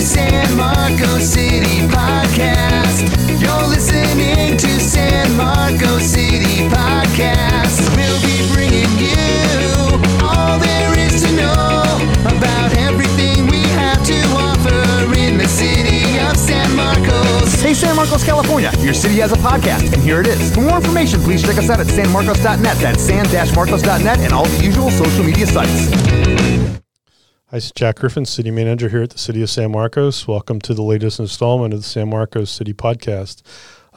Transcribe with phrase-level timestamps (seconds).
[0.00, 3.04] San Marcos City Podcast.
[3.40, 7.80] You're listening to San Marcos City Podcast.
[7.94, 11.82] We'll be bringing you all there is to know
[12.34, 17.60] about everything we have to offer in the city of San Marcos.
[17.60, 18.72] Hey, San Marcos, California.
[18.78, 20.54] Your city has a podcast, and here it is.
[20.54, 22.78] For more information, please check us out at sanmarcos.net.
[22.78, 26.29] That's san-marcos.net and all the usual social media sites.
[27.50, 30.28] Hi, it's Jack Griffin, City Manager here at the City of San Marcos.
[30.28, 33.42] Welcome to the latest installment of the San Marcos City Podcast.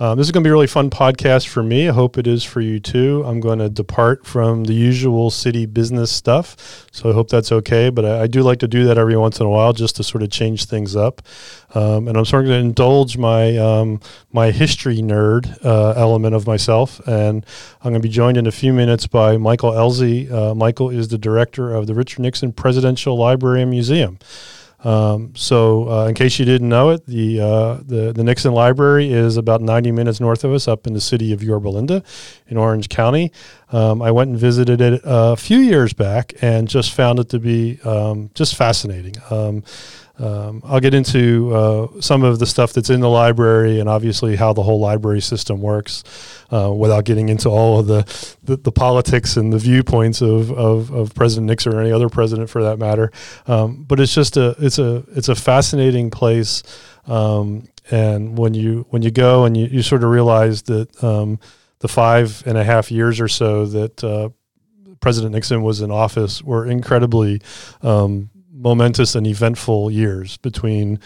[0.03, 1.87] Um, this is going to be a really fun podcast for me.
[1.87, 3.23] I hope it is for you too.
[3.25, 7.89] I'm going to depart from the usual city business stuff, so I hope that's okay.
[7.89, 10.03] But I, I do like to do that every once in a while just to
[10.03, 11.21] sort of change things up.
[11.73, 14.01] Um, and I'm sort of going to indulge my um,
[14.33, 17.45] my history nerd uh, element of myself, and
[17.81, 20.29] I'm going to be joined in a few minutes by Michael Elzy.
[20.29, 24.19] Uh, Michael is the director of the Richard Nixon Presidential Library and Museum.
[24.83, 29.11] Um, so, uh, in case you didn't know it, the, uh, the the Nixon Library
[29.11, 32.03] is about 90 minutes north of us, up in the city of Yorba Linda,
[32.47, 33.31] in Orange County.
[33.71, 37.39] Um, I went and visited it a few years back, and just found it to
[37.39, 39.15] be um, just fascinating.
[40.19, 44.35] Um, I'll get into uh, some of the stuff that's in the library and obviously
[44.35, 46.03] how the whole library system works
[46.51, 48.03] uh, without getting into all of the,
[48.43, 52.47] the, the, politics and the viewpoints of, of, of, President Nixon or any other president
[52.47, 53.11] for that matter.
[53.47, 56.61] Um, but it's just a it's a it's a fascinating place.
[57.07, 61.39] Um, and when you when you go and you, you sort of realize that um,
[61.79, 64.29] the five and a half years or so that uh,
[64.99, 67.41] President Nixon was in office were incredibly
[67.81, 68.29] um,
[68.63, 70.99] momentous and eventful years between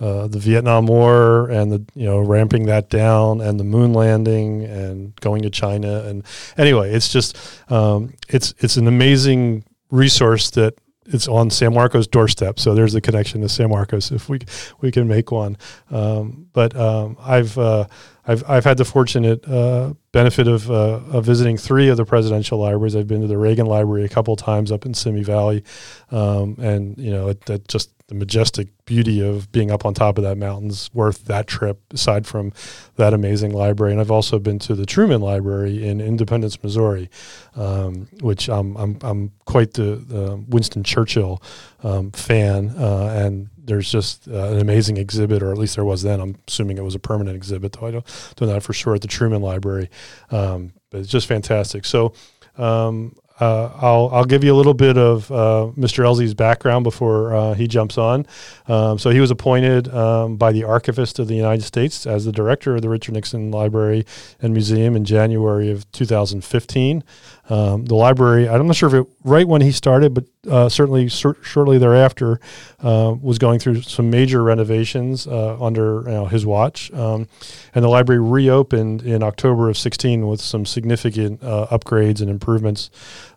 [0.00, 4.64] uh, the Vietnam War and the you know ramping that down and the moon landing
[4.64, 6.02] and going to China.
[6.02, 6.24] And
[6.58, 7.36] anyway it's just
[7.70, 10.74] um, it's it's an amazing resource that
[11.06, 12.58] it's on San Marcos doorstep.
[12.58, 14.40] So there's a connection to San Marcos if we
[14.80, 15.56] we can make one.
[15.90, 17.86] Um, but um, I've uh,
[18.26, 22.58] I've I've had the fortunate uh, benefit of, uh, of visiting three of the presidential
[22.58, 22.96] libraries.
[22.96, 25.64] I've been to the Reagan Library a couple times up in Simi Valley,
[26.10, 30.18] um, and you know, it, it just the majestic beauty of being up on top
[30.18, 31.80] of that mountain's worth that trip.
[31.92, 32.52] Aside from
[32.96, 37.10] that amazing library, and I've also been to the Truman Library in Independence, Missouri,
[37.56, 41.42] um, which I'm, I'm I'm quite the, the Winston Churchill
[41.82, 46.02] um, fan, uh, and there's just uh, an amazing exhibit, or at least there was
[46.02, 46.20] then.
[46.20, 49.00] I'm assuming it was a permanent exhibit, though I don't, know that for sure at
[49.00, 49.90] the Truman Library.
[50.30, 51.84] Um, but it's just fantastic.
[51.84, 52.14] So
[52.56, 56.04] um, uh, I'll I'll give you a little bit of uh, Mr.
[56.04, 58.26] Elzy's background before uh, he jumps on.
[58.68, 62.32] Um, so he was appointed um, by the Archivist of the United States as the
[62.32, 64.06] director of the Richard Nixon Library
[64.40, 67.02] and Museum in January of 2015.
[67.48, 71.08] Um, the library, I'm not sure if it right when he started, but uh, certainly
[71.08, 72.40] sur- shortly thereafter,
[72.82, 76.92] uh, was going through some major renovations uh, under you know, his watch.
[76.92, 77.28] Um,
[77.74, 82.90] and the library reopened in October of 16 with some significant uh, upgrades and improvements,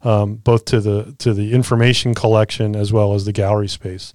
[0.03, 4.13] um, both to the to the information collection as well as the gallery space.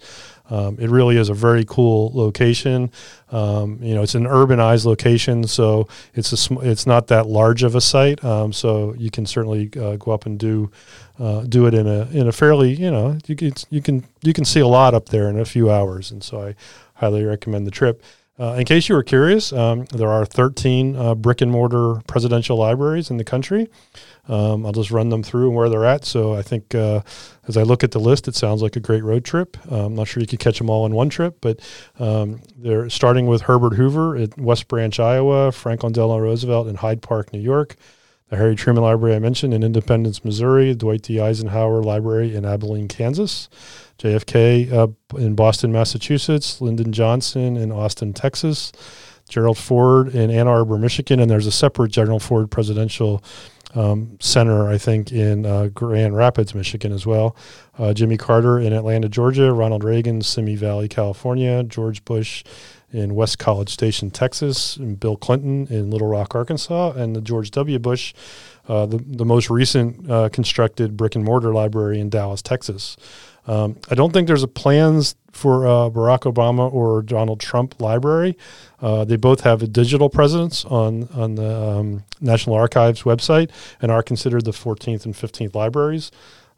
[0.50, 2.90] Um, it really is a very cool location.
[3.30, 7.62] Um, you know, it's an urbanized location, so it's a sm- it's not that large
[7.62, 8.22] of a site.
[8.24, 10.70] Um, so you can certainly uh, go up and do
[11.18, 14.32] uh, do it in a in a fairly you know you can you can you
[14.32, 16.54] can see a lot up there in a few hours, and so I
[16.94, 18.02] highly recommend the trip.
[18.38, 22.56] Uh, in case you were curious, um, there are 13 uh, brick and mortar presidential
[22.56, 23.68] libraries in the country.
[24.28, 26.04] Um, I'll just run them through and where they're at.
[26.04, 27.00] So I think uh,
[27.48, 29.56] as I look at the list, it sounds like a great road trip.
[29.70, 31.58] Uh, I'm not sure you could catch them all in one trip, but
[31.98, 37.02] um, they're starting with Herbert Hoover at West Branch, Iowa, Franklin Delano Roosevelt in Hyde
[37.02, 37.74] Park, New York,
[38.28, 41.20] the Harry Truman Library I mentioned in Independence, Missouri, Dwight D.
[41.20, 43.48] Eisenhower Library in Abilene, Kansas,
[43.98, 48.72] JFK uh, in Boston, Massachusetts, Lyndon Johnson in Austin, Texas,
[49.28, 53.22] Gerald Ford in Ann Arbor, Michigan, and there's a separate Gerald Ford Presidential
[53.74, 57.36] um, Center, I think, in uh, Grand Rapids, Michigan, as well.
[57.78, 59.52] Uh, Jimmy Carter in Atlanta, Georgia.
[59.52, 61.62] Ronald Reagan, Simi Valley, California.
[61.62, 62.44] George Bush
[62.92, 64.76] in West College Station, Texas.
[64.76, 66.92] And Bill Clinton in Little Rock, Arkansas.
[66.92, 67.78] And the George W.
[67.78, 68.12] Bush,
[68.68, 72.96] uh, the, the most recent uh, constructed brick and mortar library in Dallas, Texas.
[73.46, 78.36] Um, I don't think there's a plans for uh, Barack Obama or Donald Trump library.
[78.80, 83.50] Uh, they both have a digital presence on on the um, National Archives website
[83.80, 86.10] and are considered the 14th and 15th libraries.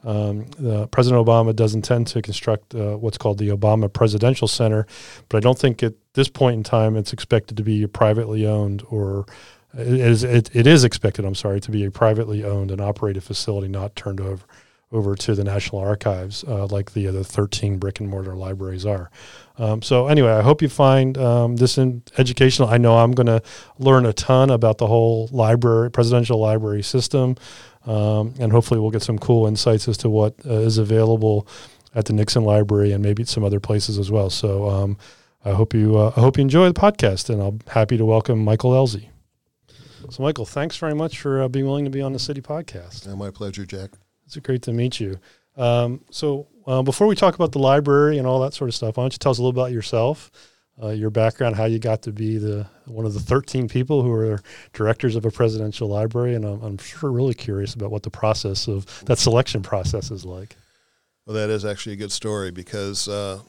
[0.05, 0.45] Um,
[0.91, 4.87] President Obama does intend to construct uh, what's called the Obama Presidential Center,
[5.31, 8.83] but I don't think at this point in time it's expected to be privately owned
[8.91, 9.25] or
[9.73, 13.25] it is, it, it is expected, I'm sorry, to be a privately owned and operated
[13.25, 14.45] facility, not turned over
[14.95, 19.11] over to the National Archives, uh, like the other 13 brick and mortar libraries are.
[19.59, 21.77] Um, so anyway, I hope you find um, this
[22.17, 22.69] educational.
[22.69, 23.43] I know I'm going to
[23.79, 27.37] learn a ton about the whole library, presidential library system,
[27.87, 31.47] um, and hopefully we'll get some cool insights as to what uh, is available
[31.95, 34.31] at the Nixon Library and maybe some other places as well.
[34.31, 34.99] So um,
[35.45, 38.43] I hope you uh, I hope you enjoy the podcast, and I'm happy to welcome
[38.43, 39.09] Michael Elzy.
[40.11, 43.11] So Michael, thanks very much for uh, being willing to be on the City Podcast.
[43.11, 43.91] Uh, my pleasure, Jack.
[44.27, 45.19] It's great to meet you.
[45.57, 48.97] Um, so, uh, before we talk about the library and all that sort of stuff,
[48.97, 50.31] why don't you tell us a little about yourself,
[50.83, 54.11] uh, your background, how you got to be the one of the 13 people who
[54.11, 54.41] are
[54.73, 58.67] directors of a presidential library, and I'm, I'm sure really curious about what the process
[58.67, 60.57] of that selection process is like.
[61.27, 63.41] Well, that is actually a good story because uh,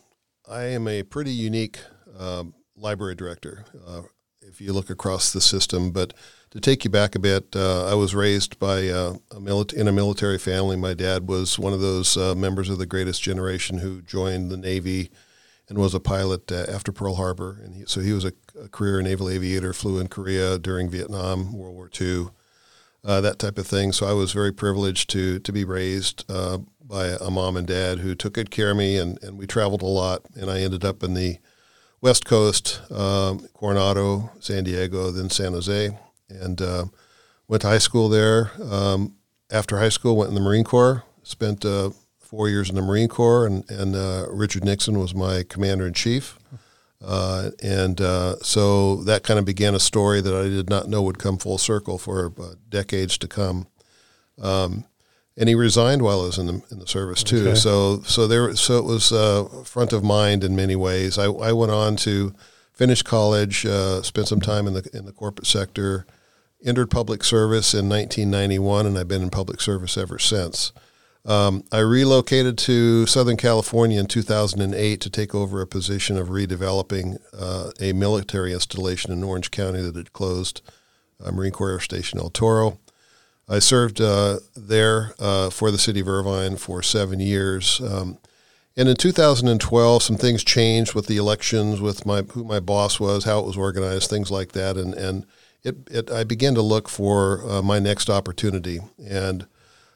[0.48, 1.80] I am a pretty unique
[2.18, 3.66] um, library director.
[3.86, 4.04] Uh,
[4.42, 6.14] if you look across the system, but
[6.56, 9.90] to take you back a bit, uh, I was raised by uh, a mili- in
[9.90, 10.78] a military family.
[10.78, 14.56] My dad was one of those uh, members of the greatest generation who joined the
[14.56, 15.12] Navy
[15.68, 17.60] and was a pilot uh, after Pearl Harbor.
[17.62, 21.52] And he, so he was a, a, career naval aviator, flew in Korea during Vietnam,
[21.52, 22.28] World War II,
[23.04, 23.92] uh, that type of thing.
[23.92, 28.00] So I was very privileged to to be raised uh, by a mom and dad
[28.00, 30.22] who took good care of me, and, and we traveled a lot.
[30.36, 31.38] And I ended up in the
[32.00, 35.98] West Coast, um, Coronado, San Diego, then San Jose
[36.30, 36.86] and uh,
[37.48, 38.52] went to high school there.
[38.62, 39.16] Um,
[39.52, 41.04] after high school, went in the Marine Corps.
[41.24, 45.44] Spent uh, four years in the Marine Corps, and, and uh, Richard Nixon was my
[45.44, 46.38] commander in chief.
[47.04, 51.04] Uh, and uh, so that kind of began a story that I did not know
[51.04, 53.68] would come full circle for uh, decades to come.
[54.42, 54.86] Um,
[55.38, 57.50] and he resigned while I was in the in the service too.
[57.50, 57.56] Okay.
[57.56, 59.10] So so there so it was
[59.68, 61.18] front of mind in many ways.
[61.18, 62.34] I, I went on to
[62.72, 63.66] finish college,
[64.04, 66.06] spent some time in the in the corporate sector
[66.66, 70.74] entered public service in 1991, and I've been in public service ever since.
[71.26, 77.18] Um, I relocated to Southern California in 2008 to take over a position of redeveloping
[77.38, 80.62] uh, a military installation in Orange County that had closed,
[81.24, 82.80] uh, Marine Corps Air Station El Toro.
[83.48, 87.80] I served uh, there uh, for the city of Irvine for seven years.
[87.82, 88.18] Um,
[88.78, 93.24] and in 2012, some things changed with the elections, with my who my boss was,
[93.24, 95.26] how it was organized, things like that, and and
[95.66, 98.80] it, it, I began to look for uh, my next opportunity.
[99.04, 99.48] And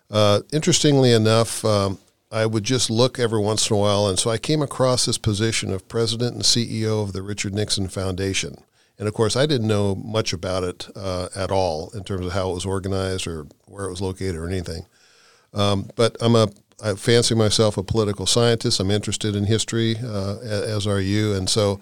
[0.10, 2.00] uh, interestingly enough, um,
[2.32, 4.08] I would just look every once in a while.
[4.08, 7.88] And so I came across this position of president and CEO of the Richard Nixon
[7.88, 8.64] Foundation.
[8.98, 12.34] And of course, I didn't know much about it uh, at all in terms of
[12.34, 14.86] how it was organized or where it was located or anything.
[15.54, 16.50] Um, but I'm a
[16.82, 18.80] I fancy myself a political scientist.
[18.80, 21.34] I'm interested in history, uh, as are you.
[21.34, 21.82] And so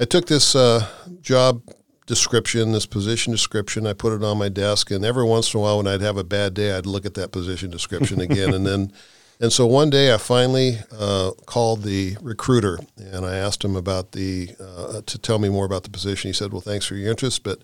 [0.00, 0.86] I took this uh,
[1.20, 1.62] job
[2.10, 3.86] description, this position description.
[3.86, 6.16] I put it on my desk, and every once in a while, when I'd have
[6.16, 8.92] a bad day, I'd look at that position description again, and then.
[9.42, 14.12] And so one day I finally uh, called the recruiter and I asked him about
[14.12, 16.28] the uh, to tell me more about the position.
[16.28, 17.60] He said, "Well, thanks for your interest, but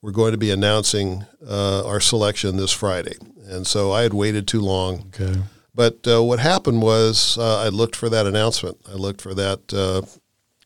[0.00, 3.16] we're going to be announcing uh, our selection this Friday."
[3.46, 5.12] And so I had waited too long.
[5.20, 5.38] Okay.
[5.74, 8.78] But uh, what happened was uh, I looked for that announcement.
[8.88, 10.02] I looked for that uh,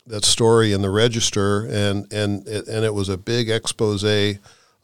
[0.07, 4.05] that story in the Register, and and it, and it was a big expose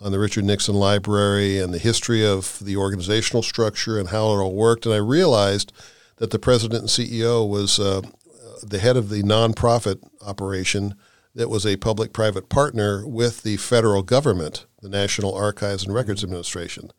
[0.01, 4.41] on the Richard Nixon Library and the history of the organizational structure and how it
[4.41, 4.87] all worked.
[4.87, 5.73] And I realized
[6.17, 8.03] that the president and CEO was uh,
[8.63, 10.95] the head of the nonprofit operation
[11.35, 16.91] that was a public-private partner with the federal government, the National Archives and Records Administration.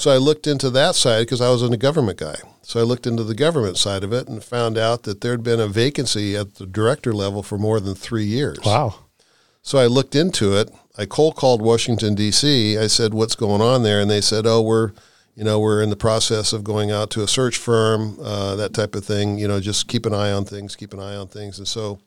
[0.00, 2.36] So I looked into that side because I was a government guy.
[2.62, 5.42] So I looked into the government side of it and found out that there had
[5.42, 8.56] been a vacancy at the director level for more than three years.
[8.64, 8.94] Wow.
[9.60, 10.70] So I looked into it.
[10.96, 12.78] I cold called Washington D.C.
[12.78, 14.92] I said, "What's going on there?" And they said, "Oh, we're,
[15.36, 18.72] you know, we're in the process of going out to a search firm, uh, that
[18.72, 19.38] type of thing.
[19.38, 22.00] You know, just keep an eye on things, keep an eye on things." And so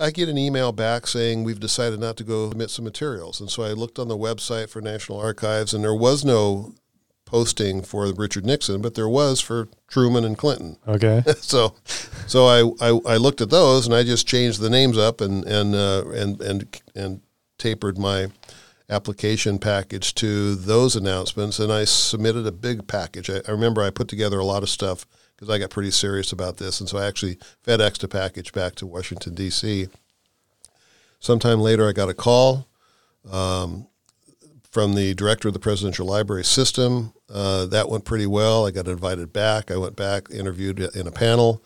[0.00, 3.38] I get an email back saying we've decided not to go submit some materials.
[3.38, 6.72] And so I looked on the website for National Archives, and there was no
[7.26, 10.78] posting for Richard Nixon, but there was for Truman and Clinton.
[10.88, 11.22] Okay.
[11.36, 11.74] so,
[12.26, 15.44] so I, I, I looked at those, and I just changed the names up and
[15.44, 17.20] and uh, and and and
[17.58, 18.28] tapered my
[18.88, 23.30] application package to those announcements, and I submitted a big package.
[23.30, 25.06] I, I remember I put together a lot of stuff
[25.40, 26.80] because I got pretty serious about this.
[26.80, 29.88] And so I actually FedExed a package back to Washington, D.C.
[31.18, 32.68] Sometime later, I got a call
[33.30, 33.86] um,
[34.70, 37.14] from the director of the Presidential Library System.
[37.32, 38.66] Uh, that went pretty well.
[38.66, 39.70] I got invited back.
[39.70, 41.64] I went back, interviewed in a panel,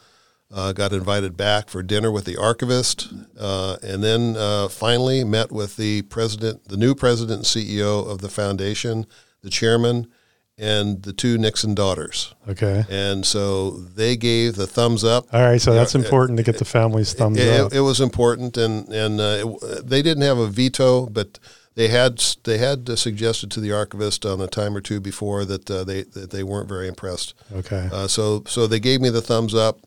[0.53, 5.51] uh, got invited back for dinner with the archivist, uh, and then uh, finally met
[5.51, 9.05] with the president, the new president and CEO of the foundation,
[9.43, 10.07] the chairman,
[10.57, 12.35] and the two Nixon daughters.
[12.49, 12.85] Okay.
[12.89, 15.27] And so they gave the thumbs up.
[15.33, 15.61] All right.
[15.61, 17.73] So that's important to get the family's thumbs It, up.
[17.73, 21.39] it, it was important, and and uh, it, they didn't have a veto, but
[21.75, 25.69] they had they had suggested to the archivist on a time or two before that
[25.71, 27.35] uh, they that they weren't very impressed.
[27.53, 27.89] okay.
[27.93, 29.81] Uh, so so they gave me the thumbs up.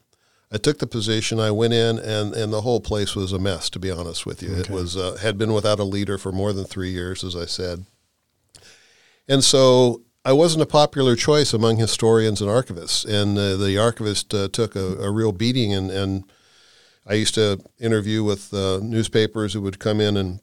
[0.51, 1.41] I took the position.
[1.41, 3.69] I went in, and, and the whole place was a mess.
[3.69, 6.53] To be honest with you, it was uh, had been without a leader for more
[6.53, 7.85] than three years, as I said,
[9.27, 13.05] and so I wasn't a popular choice among historians and archivists.
[13.05, 16.25] And uh, the archivist uh, took a, a real beating, and, and
[17.05, 20.41] I used to interview with uh, newspapers who would come in and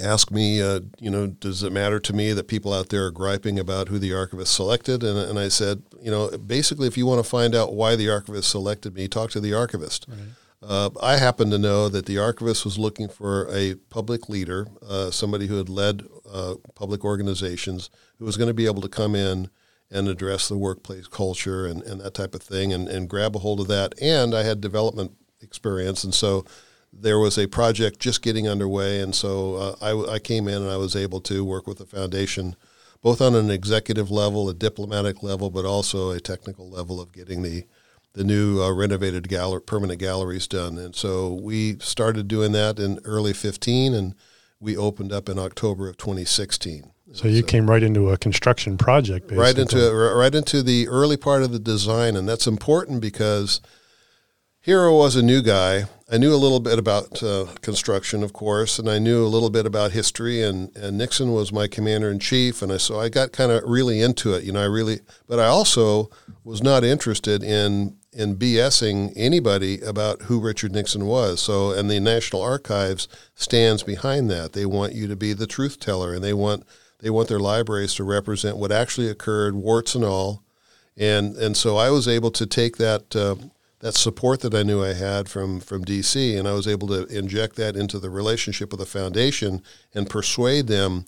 [0.00, 3.10] ask me, uh, you know, does it matter to me that people out there are
[3.10, 5.02] griping about who the archivist selected?
[5.02, 8.08] And, and I said, you know, basically, if you want to find out why the
[8.08, 10.06] archivist selected me, talk to the archivist.
[10.62, 15.10] Uh, I happen to know that the archivist was looking for a public leader, uh,
[15.10, 19.14] somebody who had led uh, public organizations, who was going to be able to come
[19.14, 19.50] in
[19.90, 23.38] and address the workplace culture and, and that type of thing and, and grab a
[23.38, 23.94] hold of that.
[24.00, 26.04] And I had development experience.
[26.04, 26.44] And so
[26.92, 29.00] there was a project just getting underway.
[29.00, 31.86] And so uh, I, I came in and I was able to work with the
[31.86, 32.56] foundation
[33.00, 37.42] both on an executive level, a diplomatic level, but also a technical level of getting
[37.42, 37.64] the
[38.14, 40.76] the new uh, renovated galler- permanent galleries done.
[40.76, 44.14] And so we started doing that in early 15 and
[44.60, 46.90] we opened up in October of 2016.
[47.12, 49.42] so you came right into a construction project, basically.
[49.42, 53.60] Right into right into the early part of the design, and that's important because
[54.60, 55.84] here I was a new guy.
[56.10, 59.50] I knew a little bit about uh, construction, of course, and I knew a little
[59.50, 60.42] bit about history.
[60.42, 63.62] And, and Nixon was my commander in chief, and I so I got kind of
[63.64, 64.44] really into it.
[64.44, 66.10] You know, I really, but I also
[66.44, 71.40] was not interested in in BSing anybody about who Richard Nixon was.
[71.40, 74.52] So, and the National Archives stands behind that.
[74.52, 76.64] They want you to be the truth teller, and they want
[77.00, 80.42] they want their libraries to represent what actually occurred, warts and all.
[80.96, 83.36] And and so I was able to take that uh,
[83.80, 87.06] that support that I knew I had from from DC, and I was able to
[87.06, 89.62] inject that into the relationship with the foundation
[89.94, 91.06] and persuade them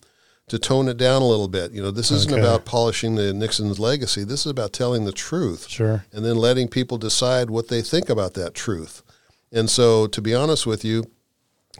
[0.50, 1.72] to tone it down a little bit.
[1.72, 2.40] You know, this isn't Okay.
[2.42, 4.24] about polishing the Nixon's legacy.
[4.24, 6.04] This is about telling the truth Sure.
[6.12, 9.02] and then letting people decide what they think about that truth.
[9.52, 11.04] And so, to be honest with you,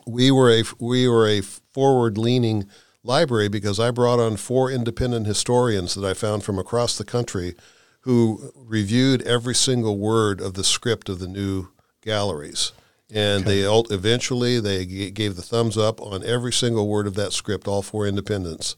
[0.06, 2.66] we were a we were a forward leaning
[3.02, 7.54] library because I brought on four independent historians that I found from across the country
[8.02, 11.68] who reviewed every single word of the script of the new
[12.02, 12.72] galleries.
[13.12, 17.14] And they ult- eventually they g- gave the thumbs up on every single word of
[17.14, 18.76] that script, all four independents.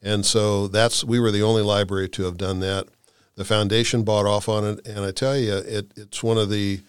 [0.00, 2.88] And so that's we were the only library to have done that.
[3.34, 6.82] The foundation bought off on it, and I tell you, it, it's one of the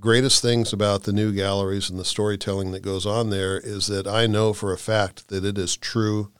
[0.00, 4.06] greatest things about the new galleries and the storytelling that goes on there is that
[4.06, 6.32] I know for a fact that it is true.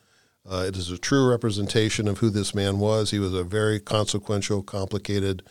[0.49, 3.11] Uh, it is a true representation of who this man was.
[3.11, 5.43] He was a very consequential, complicated,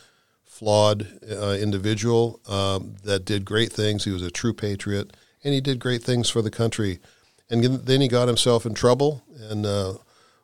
[0.59, 4.03] flawed uh, individual um, that did great things.
[4.03, 6.99] He was a true patriot, and he did great things for the country.
[7.49, 9.93] And then he got himself in trouble and uh,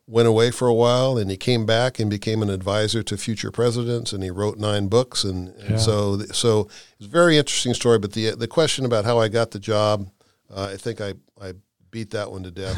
[0.07, 3.51] went away for a while, and he came back and became an advisor to future
[3.51, 5.77] presidents, and he wrote nine books, and, and Yeah.
[5.77, 7.99] so so it's a very interesting story.
[7.99, 10.09] But the the question about how I got the job,
[10.49, 11.53] uh, I think I I
[11.95, 12.77] beat that one to death.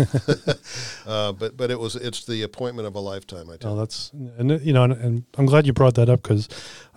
[1.07, 3.49] uh, but but it was it's the appointment of a lifetime.
[3.49, 3.81] I tell No, you.
[3.81, 6.47] that's and you know, and, and I'm glad you brought that up because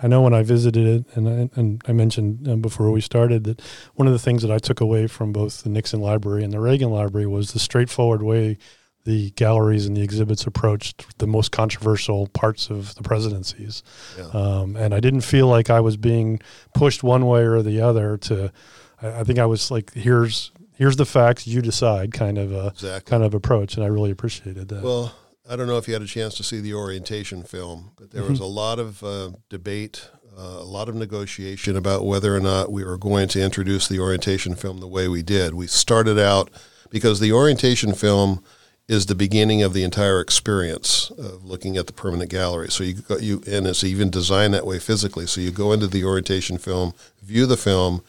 [0.02, 3.44] I know when I visited it, and I, and I mentioned uh, before we started
[3.44, 3.62] that
[3.94, 6.60] one of the things that I took away from both the Nixon Library and the
[6.60, 8.58] Reagan Library was the straightforward way
[9.04, 13.82] the galleries and the exhibits approached the most controversial parts of the presidencies,
[14.18, 14.26] Yeah.
[14.34, 16.38] um, and I didn't feel like I was being
[16.74, 18.18] pushed one way or the other.
[18.18, 18.52] To,
[19.00, 23.10] I think I was like, here's here's the facts, you decide, kind of a Exactly.
[23.10, 24.82] kind of approach, and I really appreciated that.
[24.82, 25.14] Well,
[25.48, 28.24] I don't know if you had a chance to see the orientation film, but there
[28.24, 30.08] was a lot of uh, debate,
[30.38, 33.98] uh, a lot of negotiation about whether or not we were going to introduce the
[34.00, 35.52] orientation film the way we did.
[35.52, 36.50] We started out
[36.88, 38.42] because the orientation film
[38.88, 42.70] is the beginning of the entire experience of looking at the permanent gallery.
[42.70, 45.26] So you go, you and it's even designed that way physically.
[45.26, 48.02] So you go into the orientation film, view the film,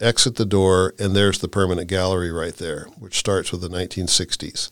[0.00, 4.70] exit the door, and there's the permanent gallery right there, which starts with the 1960s.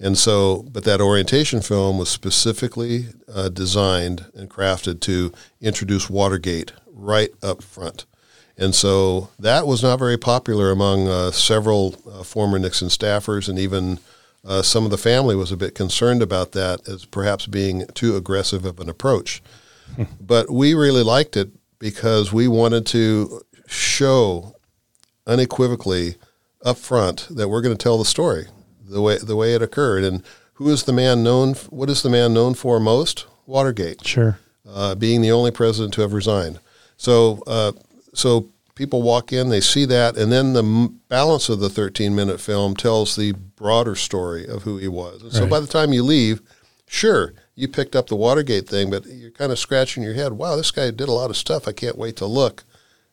[0.00, 6.72] And so, but that orientation film was specifically uh, designed and crafted to introduce Watergate
[6.86, 8.06] right up front.
[8.56, 13.58] And so that was not very popular among uh, several uh, former Nixon staffers, and
[13.58, 13.98] even
[14.44, 18.16] uh, some of the family was a bit concerned about that as perhaps being too
[18.16, 19.42] aggressive of an approach.
[20.20, 24.54] but we really liked it because we wanted to show
[25.26, 26.16] unequivocally
[26.64, 28.46] up front that we're going to tell the story
[28.88, 30.22] the way the way it occurred and
[30.54, 34.38] who is the man known what is the man known for most Watergate, Sure.
[34.68, 36.58] uh, being the only president to have resigned.
[36.98, 37.72] So, uh,
[38.12, 42.40] so people walk in, they see that, and then the balance of the 13 minute
[42.42, 45.22] film tells the broader story of who he was.
[45.22, 46.42] And so by the time you leave,
[46.86, 50.32] sure, you picked up the Watergate thing, but you're kind of scratching your head.
[50.34, 51.66] Wow, this guy did a lot of stuff.
[51.66, 52.64] I can't wait to look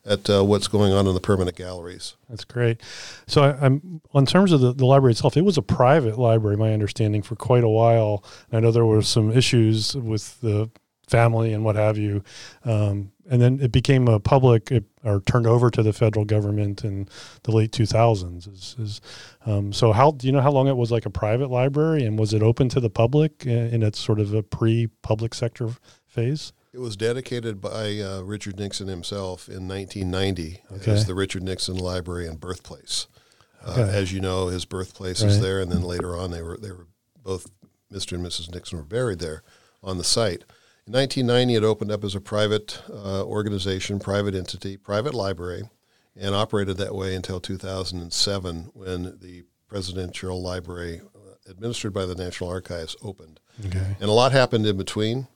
[0.06, 2.16] at uh, what's going on in the permanent galleries.
[2.30, 2.82] That's great.
[3.28, 5.36] So I, I'm on terms of the, the library itself.
[5.36, 8.24] It was a private library, my understanding, for quite a while.
[8.52, 10.70] I know there were some issues with the
[11.08, 12.24] family and what have you,
[12.64, 16.84] um, and then it became a public it, or turned over to the federal government
[16.84, 17.08] in
[17.44, 18.52] the late 2000s.
[18.52, 19.02] Is, is
[19.46, 22.20] um, so how do you know how long it was like a private library, and
[22.20, 25.70] was it open to the public in, in its sort of a pre-public sector
[26.06, 26.54] phase?
[26.76, 30.92] It was dedicated by uh, Richard Nixon himself in 1990 Okay.
[30.92, 33.08] as the Richard Nixon Library and Birthplace.
[33.66, 33.98] Uh, Okay.
[33.98, 36.88] as you know, his birthplace is there, and then later on, they were they were
[37.24, 37.50] both
[37.90, 38.12] Mr.
[38.18, 38.54] and Mrs.
[38.54, 39.42] Nixon were buried there
[39.82, 40.44] on the site.
[40.86, 45.70] In 1990, it opened up as a private uh, organization, private entity, private library,
[46.14, 52.50] and operated that way until 2007 when the Presidential Library, uh, administered by the National
[52.50, 53.40] Archives, opened.
[53.66, 53.96] Okay.
[54.02, 55.28] And a lot happened in between.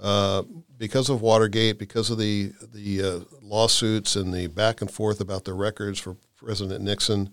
[0.00, 0.42] Uh,
[0.78, 5.44] because of Watergate, because of the the uh, lawsuits and the back and forth about
[5.44, 7.30] the records for President Nixon,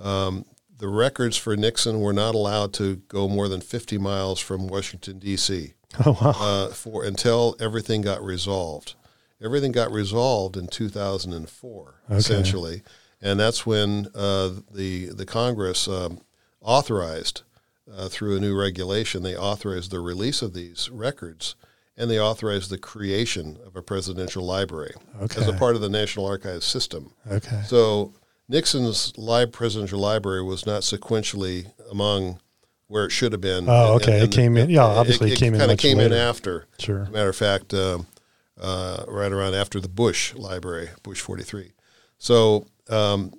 [0.00, 0.44] um,
[0.78, 5.18] the records for Nixon were not allowed to go more than 50 miles from Washington
[5.18, 5.74] D.C.
[6.04, 6.34] Oh wow.
[6.38, 8.94] Uh, for until everything got resolved.
[9.42, 12.82] Everything got resolved in 2004, essentially,
[13.22, 16.20] and that's when uh, the the Congress um,
[16.60, 17.42] authorized
[17.90, 19.22] uh, through a new regulation.
[19.22, 21.54] They authorized the release of these records,
[21.98, 24.94] and they authorized the creation of a presidential library
[25.36, 27.12] as a part of the National Archives system.
[27.30, 27.60] Okay.
[27.66, 28.14] So
[28.48, 32.38] Nixon's live presidential library was not sequentially among
[32.86, 33.68] where it should have been.
[33.68, 34.22] Oh, okay.
[34.22, 36.22] It came in- yeah, obviously it came in kind of came in later.
[36.22, 36.66] after.
[36.78, 37.02] Sure.
[37.02, 38.06] As a matter of fact, um,
[38.58, 41.72] uh, right around after the Bush library, Bush 43.
[42.16, 43.32] So, um,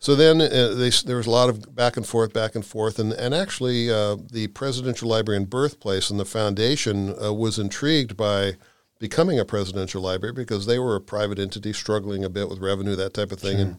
[0.00, 2.98] so then uh, they, there was a lot of back and forth, back and forth,
[2.98, 8.16] and and actually uh, the Presidential Library and Birthplace and the foundation uh, was intrigued
[8.16, 8.56] by
[8.98, 12.94] becoming a presidential library because they were a private entity struggling a bit with revenue,
[12.96, 13.76] that type of thing, and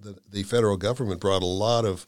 [0.00, 2.06] the, the federal government brought a lot of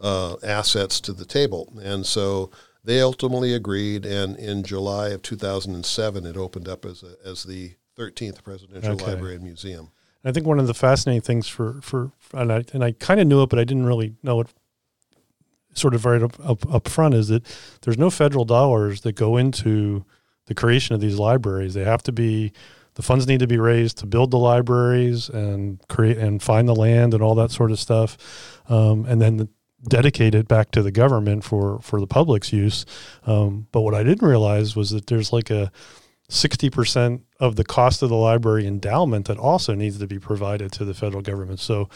[0.00, 1.72] uh, assets to the table.
[1.82, 2.50] And so
[2.82, 7.74] they ultimately agreed, and in July of 2007, it opened up as, a, as the
[7.96, 9.06] 13th Presidential Okay.
[9.06, 9.90] Library and Museum.
[10.24, 13.26] I think one of the fascinating things for for and I and I kind of
[13.26, 14.48] knew it, but I didn't really know it.
[15.74, 17.44] Sort of right up, up up front is that
[17.82, 20.04] there's no federal dollars that go into
[20.46, 21.74] the creation of these libraries.
[21.74, 22.52] They have to be
[22.94, 26.76] the funds need to be raised to build the libraries and create and find the
[26.76, 29.48] land and all that sort of stuff, um, and then
[29.88, 32.86] dedicate it back to the government for for the public's use.
[33.26, 35.72] Um, but what I didn't realize was that there's like a
[36.30, 40.84] 60% of the cost of the library endowment that also needs to be provided to
[40.84, 41.60] the federal government.
[41.60, 41.88] So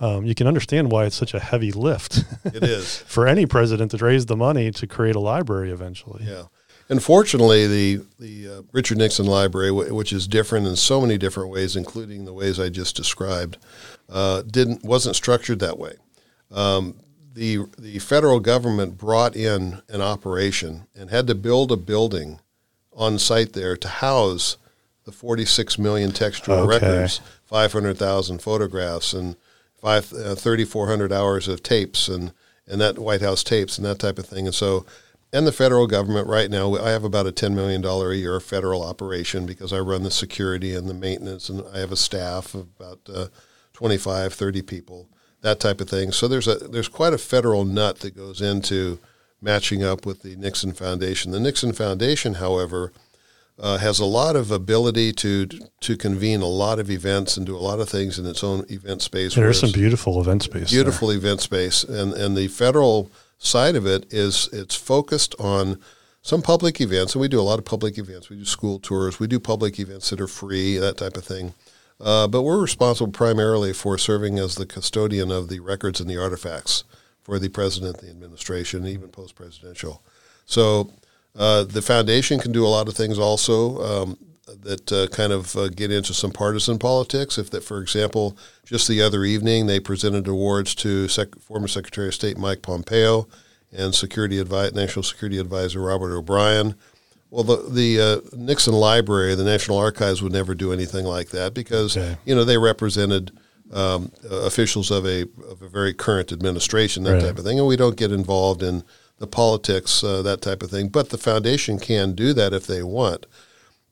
[0.00, 2.98] um, you can understand why it's such a heavy lift It is.
[3.06, 6.24] for any president to raise the money to create a library eventually.
[6.24, 6.44] Yeah.
[6.88, 11.48] Unfortunately, the the uh, Richard Nixon Library, wh- which is different in so many different
[11.48, 13.56] ways, including the ways I just described,
[14.10, 15.94] uh, didn't wasn't structured that way.
[16.50, 16.96] Um,
[17.32, 22.40] the the federal government brought in an operation and had to build a building
[22.94, 24.56] on site there to house
[25.04, 26.68] the 46 million textual Okay.
[26.86, 29.36] records, 500,000 photographs, and
[29.80, 32.32] five, uh, 3,400 hours of tapes and,
[32.66, 34.46] and that White House tapes and that type of thing.
[34.46, 34.86] And so,
[35.32, 38.82] and the federal government right now, I have about a $10 million a year federal
[38.82, 42.68] operation because I run the security and the maintenance, and I have a staff of
[42.78, 43.26] about uh,
[43.72, 45.08] 25, 30 people,
[45.40, 46.12] that type of thing.
[46.12, 48.98] So there's a there's quite a federal nut that goes into
[49.42, 51.32] matching up with the Nixon Foundation.
[51.32, 52.92] The Nixon Foundation, however,
[53.58, 55.46] uh, has a lot of ability to
[55.80, 58.64] to convene a lot of events and do a lot of things in its own
[58.68, 59.34] event space.
[59.34, 60.70] There's some beautiful event space.
[60.70, 60.82] there.
[60.82, 65.78] beautiful event space, and and the federal side of it is it's focused on
[66.22, 68.30] some public events, and we do a lot of public events.
[68.30, 71.54] We do school tours, we do public events that are free, that type of thing.
[72.00, 76.20] Uh, but we're responsible primarily for serving as the custodian of the records and the
[76.20, 76.84] artifacts
[77.22, 80.02] for the president, the administration, even post presidential.
[80.46, 80.92] So
[81.36, 84.18] uh, the foundation can do a lot of things also um,
[84.62, 87.38] that uh, kind of uh, get into some partisan politics.
[87.38, 92.08] If that, for example, just the other evening they presented awards to Sec- former Secretary
[92.08, 93.28] of State Mike Pompeo
[93.72, 96.74] and Security Advi- National Security Advisor Robert O'Brien.
[97.30, 101.54] Well, the the uh, Nixon Library, the National Archives, would never do anything like that
[101.54, 102.18] because Okay.
[102.26, 103.30] you know they represented
[103.72, 107.22] um, uh, officials of a of a very current administration, that Right.
[107.22, 108.84] type of thing, and we don't get involved in
[109.18, 110.88] the politics, uh, that type of thing.
[110.88, 113.26] But the foundation can do that if they want.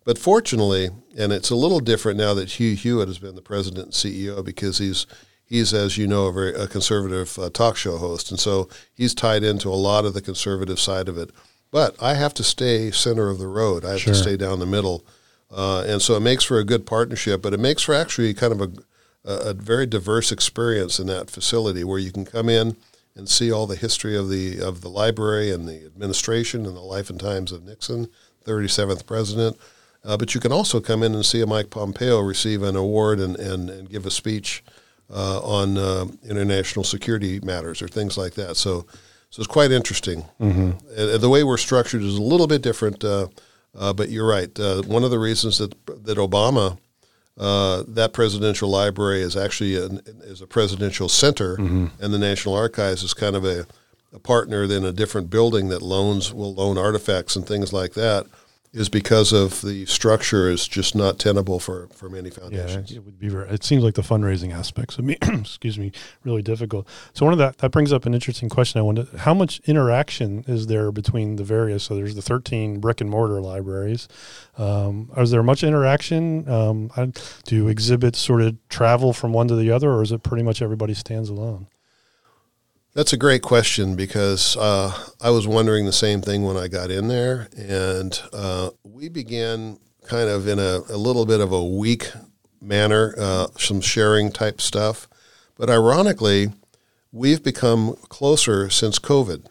[0.04, 3.84] But fortunately, and it's a little different now that Hugh Hewitt has been the president
[3.86, 5.06] and CEO because he's
[5.44, 9.14] he's as you know a very a conservative uh, talk show host, and so he's
[9.14, 11.30] tied into a lot of the conservative side of it.
[11.70, 13.84] But I have to stay center of the road.
[13.84, 14.14] I have Sure.
[14.14, 15.04] to stay down the middle,
[15.50, 17.40] uh, and so it makes for a good partnership.
[17.42, 18.70] But it makes for actually kind of a
[19.24, 22.76] a, a very diverse experience in that facility where you can come in
[23.16, 26.80] and see all the history of the of the library and the administration and the
[26.80, 28.08] life and times of Nixon,
[28.44, 29.56] 37th president.
[30.04, 33.20] Uh, but you can also come in and see a Mike Pompeo receive an award
[33.20, 34.64] and, and, and give a speech
[35.10, 38.56] uh, on uh, international security matters or things like that.
[38.56, 38.86] So,
[39.28, 40.24] so it's quite interesting.
[40.40, 41.18] Mm-hmm.
[41.20, 43.28] The way we're structured is a little bit different, uh,
[43.76, 44.58] uh, but you're right.
[44.58, 46.78] Uh, one of the reasons that that Obama
[47.38, 53.02] uh, that presidential library is actually an, is a presidential center, and the National Archives
[53.02, 53.66] is kind of a,
[54.12, 58.26] a partner in a different building that loans will loan artifacts and things like that.
[58.72, 62.92] Is because of the structure is just not tenable for, for many foundations.
[62.92, 63.28] Yeah, it would be.
[63.28, 65.90] Very, it seems like the fundraising aspects of me, excuse me,
[66.22, 66.86] really difficult.
[67.12, 68.78] So one of that that brings up an interesting question.
[68.78, 71.82] I wonder how much interaction is there between the various.
[71.82, 74.06] So there's the 13 brick and mortar libraries.
[74.56, 76.48] Um, is there much interaction?
[76.48, 77.12] Um,
[77.44, 80.62] do exhibits sort of travel from one to the other, or is it pretty much
[80.62, 81.66] everybody stands alone?
[82.92, 86.90] That's a great question because uh, I was wondering the same thing when I got
[86.90, 91.64] in there, and uh, we began kind of in a, a little bit of a
[91.64, 92.10] weak
[92.60, 95.08] manner, uh, some sharing type stuff.
[95.56, 96.48] But ironically,
[97.12, 99.46] we've become closer since COVID.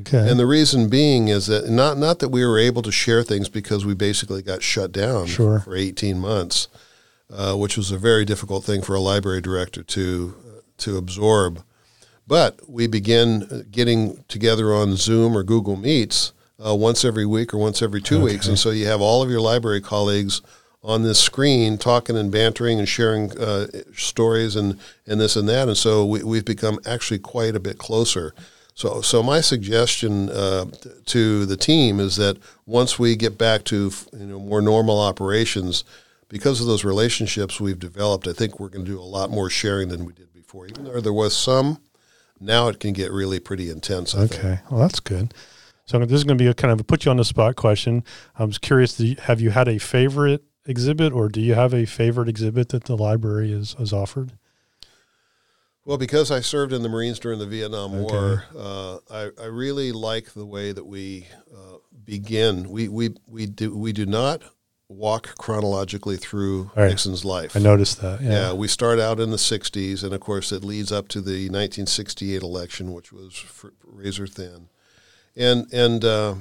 [0.00, 0.28] Okay.
[0.30, 3.48] And the reason being is that not not that we were able to share things
[3.48, 5.60] because we basically got shut down Sure.
[5.60, 6.68] for 18 months,
[7.30, 10.34] uh, which was a very difficult thing for a library director to
[10.78, 11.62] to absorb.
[12.26, 16.32] But we begin getting together on Zoom or Google Meets
[16.64, 19.30] uh, once every week or once every two weeks, and so you have all of
[19.30, 20.40] your library colleagues
[20.84, 25.68] on this screen talking and bantering and sharing uh, stories and, and this and that,
[25.68, 28.34] and so we, we've become actually quite a bit closer.
[28.74, 30.66] So, so my suggestion uh,
[31.06, 35.84] to the team is that once we get back to you know more normal operations,
[36.28, 39.50] because of those relationships we've developed, I think we're going to do a lot more
[39.50, 40.66] sharing than we did before.
[40.66, 41.78] Even though there was some,
[42.42, 44.14] now it can get really pretty intense.
[44.14, 44.44] I think.
[44.44, 45.32] Okay, well that's good.
[45.84, 47.56] So this is going to be a kind of a put you on the spot
[47.56, 48.04] question.
[48.38, 51.86] I was curious: you, have you had a favorite exhibit, or do you have a
[51.86, 54.32] favorite exhibit that the library has, has offered?
[55.84, 59.90] Well, because I served in the Marines during the Vietnam War, uh, I, I really
[59.90, 62.70] like the way that we uh, begin.
[62.70, 64.42] We, we, we, do, we do not
[64.92, 66.88] walk chronologically through Right.
[66.90, 67.56] Nixon's life.
[67.56, 68.20] I noticed that.
[68.20, 68.30] Yeah.
[68.30, 71.48] Yeah, we start out in the 60s, and of course, it leads up to the
[71.48, 74.68] 1968 election, which was fr- razor thin.
[75.36, 76.34] And, and uh,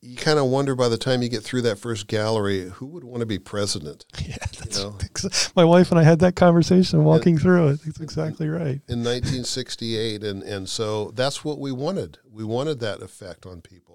[0.00, 3.04] you kind of wonder by the time you get through that first gallery, who would
[3.04, 4.04] want to be president?
[4.24, 4.96] Yeah, that's know?
[5.02, 7.80] ex- my wife and I had that conversation walking through it.
[7.84, 8.80] That's exactly right.
[8.88, 13.91] in 1968 and and so that's what we wanted we wanted that effect on people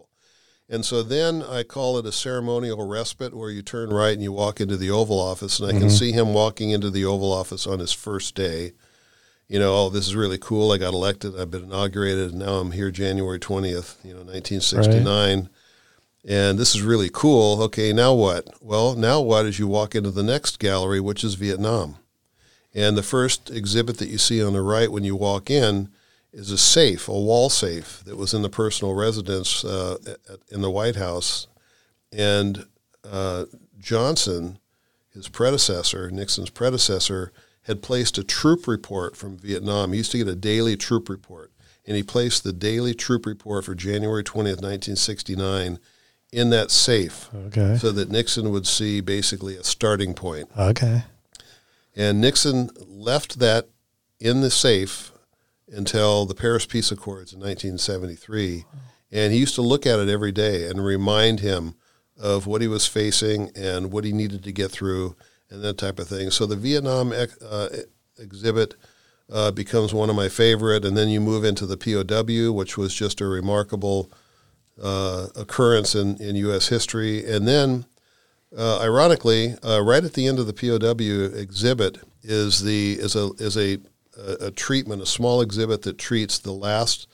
[0.70, 4.32] and so then i call it a ceremonial respite where you turn right and you
[4.32, 5.90] walk into the oval office and i can mm-hmm.
[5.90, 8.74] see him walking into the oval office on his first day.
[9.48, 10.74] You know oh this is really cool.
[10.74, 11.40] I got elected.
[11.40, 12.32] I've been inaugurated.
[12.32, 15.50] And now i'm here january 20th you know 1969
[16.28, 17.62] and this is really cool.
[17.64, 18.48] Okay now what?
[18.62, 21.96] Well now what is you walk into the next gallery which is vietnam.
[22.76, 25.90] And the first exhibit that you see on the right when you walk in
[26.38, 30.62] is a safe, a wall safe that was in the personal residence uh, at, in
[30.62, 31.48] the White House.
[32.14, 32.68] And
[33.04, 33.46] uh,
[33.80, 34.60] Johnson,
[35.12, 39.92] his predecessor, Nixon's predecessor, had placed a troop report from Vietnam.
[39.92, 41.52] He used to get a daily troop report.
[41.88, 45.80] And he placed the daily troop report for January 20th, 1969,
[46.32, 47.78] in that safe Okay.
[47.78, 50.50] so that Nixon would see basically a starting point.
[50.56, 51.04] Okay.
[51.96, 53.70] And Nixon left that
[54.20, 55.12] in the safe
[55.70, 58.66] until the Paris Peace Accords in 1973.
[59.12, 61.76] And he used to look at it every day and remind him
[62.20, 65.16] of what he was facing and what he needed to get through
[65.50, 66.32] and that type of thing.
[66.32, 67.84] So the Vietnam ex- uh,
[68.18, 68.76] exhibit
[69.30, 70.86] uh, becomes one of my favorite.
[70.86, 74.12] And then you move into the POW, which was just a remarkable
[74.82, 76.68] uh, occurrence in, in U.S.
[76.68, 77.26] history.
[77.26, 77.86] And then
[78.56, 83.32] uh, ironically, uh, right at the end of the POW exhibit is the is a
[83.38, 83.78] is a,
[84.18, 87.08] a, a treatment, a small exhibit that treats the last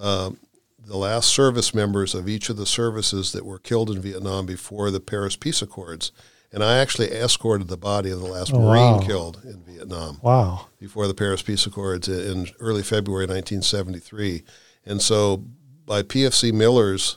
[0.00, 0.38] um,
[0.86, 4.90] the last service members of each of the services that were killed in Vietnam before
[4.90, 6.12] the Paris Peace Accords.
[6.52, 9.00] And I actually escorted the body of the last Oh, Marine wow.
[9.00, 10.66] killed in Vietnam Wow.
[10.78, 14.42] before the Paris Peace Accords in early February 1973.
[14.84, 15.44] And so
[15.86, 17.16] by PFC Miller's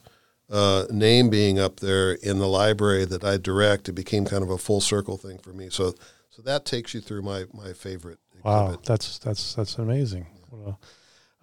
[0.50, 4.50] uh, name being up there in the library that I direct, it became kind of
[4.50, 5.70] a full circle thing for me.
[5.70, 5.94] So,
[6.30, 8.20] so that takes you through my my favorite.
[8.43, 10.28] Wow, that's that's that's amazing.
[10.52, 10.78] Wow.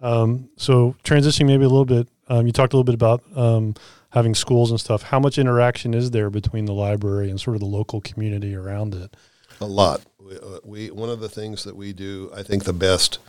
[0.01, 3.75] Um, so transitioning maybe a little bit, um, you talked a little bit about um,
[4.09, 5.03] having schools and stuff.
[5.03, 8.93] How much interaction is there between the library and sort of the local community around
[8.93, 9.15] it?
[9.61, 10.01] A lot.
[10.19, 13.19] We, uh, we one of the things that we do, I think, the best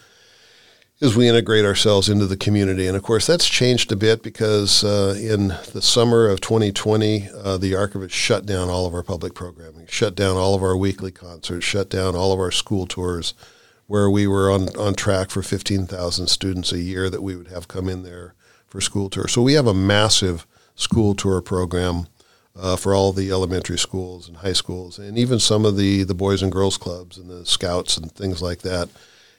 [0.99, 4.83] is we integrate ourselves into the community, and of course that's changed a bit because
[4.83, 9.35] uh, in the summer of 2020, uh, the archivist shut down all of our public
[9.35, 13.35] programming, shut down all of our weekly concerts, shut down all of our school tours,
[13.87, 17.69] where we were on on track for 15,000 students a year that we would have
[17.69, 18.35] come in there
[18.67, 19.29] for school tour.
[19.29, 22.09] So we have a massive school tour program
[22.55, 26.15] uh, for all the elementary schools and high schools, and even some of the the
[26.15, 28.89] boys and girls clubs and the scouts and things like that.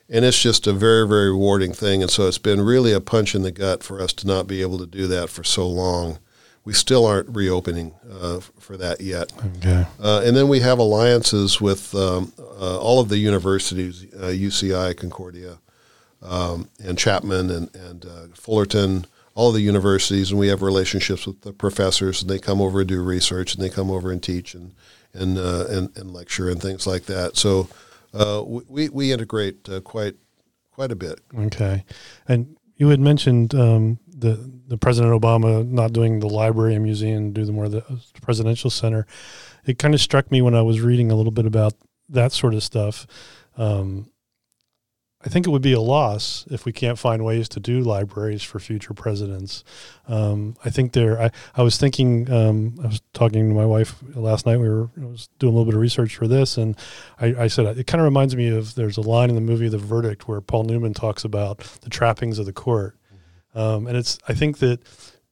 [0.10, 2.02] And it's just a very very rewarding thing.
[2.02, 4.62] And so it's been really a punch in the gut for us to not be
[4.62, 6.20] able to do that for so long.
[6.68, 9.32] We still aren't reopening uh, for that yet.
[9.56, 9.86] Okay.
[10.02, 14.98] Uh, and then we have alliances with um, uh, all of the universities, uh, UCI,
[14.98, 15.60] Concordia,
[16.22, 21.26] um, and Chapman, and, and uh, Fullerton, all of the universities, and we have relationships
[21.26, 24.22] with the professors, and they come over and do research, and they come over and
[24.22, 24.74] teach and
[25.14, 27.38] and uh, and, and lecture and things like that.
[27.38, 27.70] So
[28.14, 30.16] uh, we we integrate uh, quite
[30.72, 31.22] quite a bit.
[31.34, 31.86] Okay.
[32.28, 37.32] And you had mentioned um, the the President Obama not doing the library and museum,
[37.34, 37.84] do the more the
[38.22, 39.06] presidential center.
[39.66, 41.74] It kind of struck me when I was reading a little bit about
[42.10, 43.06] that sort of stuff.
[43.58, 44.10] Um,
[45.26, 48.44] I think it would be a loss if we can't find ways to do libraries
[48.44, 49.64] for future presidents.
[50.08, 51.20] Um, I think there.
[51.20, 52.32] I, I was thinking.
[52.32, 54.58] Um, I was talking to my wife last night.
[54.58, 56.78] We were I was doing a little bit of research for this, and
[57.20, 58.76] I, I said it kind of reminds me of.
[58.76, 62.38] There's a line in the movie The Verdict where Paul Newman talks about the trappings
[62.38, 62.96] of the court,
[63.56, 64.18] um, and it's.
[64.28, 64.80] I think that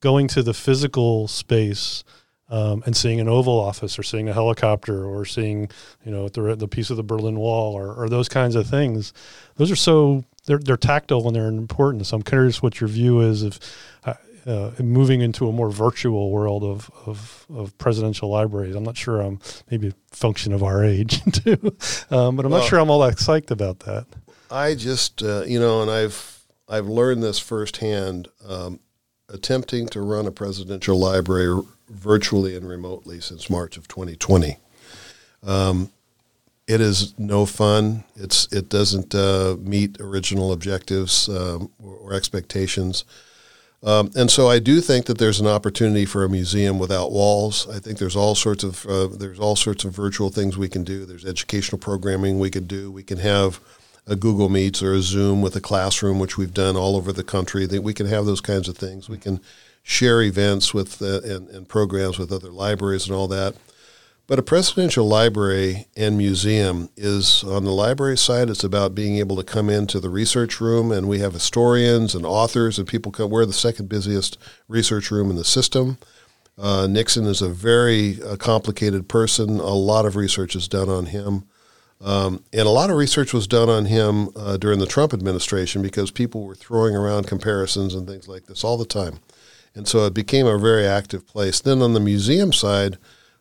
[0.02, 2.04] going to the physical space
[2.50, 5.70] um, and seeing an Oval Office or seeing a helicopter or seeing,
[6.06, 9.14] you know, the, the piece of the Berlin Wall or, or those kinds of things,
[9.56, 12.06] those are so they're they're tactile and they're important.
[12.06, 13.60] So I'm curious what your view is of
[14.06, 14.14] uh,
[14.46, 18.76] uh, moving into a more virtual world of, of of presidential libraries.
[18.76, 19.40] I'm not sure I'm
[19.72, 21.76] maybe a function of our age too,
[22.12, 24.06] um, but I'm Well- not sure I'm all that psyched about that.
[24.52, 26.35] I just, uh, you know, and I've
[26.68, 28.28] I've learned this firsthand.
[28.48, 28.80] Um,
[29.30, 34.58] attempting to run a presidential library virtually and remotely since March of 2020.
[35.44, 35.92] Um,
[36.68, 38.04] it is no fun.
[38.16, 43.04] It's it doesn't uh, meet original objectives um, or, or expectations.
[43.84, 47.68] Um, and so I do think that there's an opportunity for a museum without walls.
[47.70, 50.84] I think there's all sorts of uh, there's all sorts of virtual things we can
[50.84, 51.06] do.
[51.06, 52.92] There's educational programming we could do.
[52.92, 53.60] We can have
[54.08, 57.24] a Google Meets or a Zoom with a classroom, which we've done all over the
[57.24, 57.66] country.
[57.66, 59.10] That we can have those kinds of things.
[59.10, 59.40] We can
[59.84, 63.56] share events with uh, and, and programs with other libraries and all that.
[64.28, 68.50] But a presidential library and museum is on the library side.
[68.50, 72.26] It's about being able to come into the research room, and we have historians and
[72.26, 73.30] authors, and people come.
[73.30, 76.00] We're the second busiest research room in the system.
[76.58, 79.60] Uh, Nixon is a very uh, complicated person.
[79.60, 81.44] A lot of research is done on him.
[82.06, 85.82] Um, and a lot of research was done on him uh, during the Trump administration
[85.82, 89.20] because people were throwing around comparisons and things like this all the time.
[89.74, 91.60] And so it became a very active place.
[91.60, 93.00] Then on the museum side,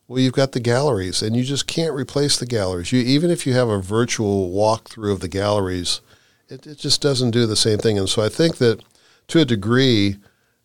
[0.08, 2.90] well, you've got the galleries, and you just can't replace the galleries.
[2.90, 6.00] You, even if you have a virtual walkthrough of the galleries,
[6.48, 7.98] it, it just doesn't do the same thing.
[7.98, 8.82] And so I think that
[9.28, 10.16] to a degree,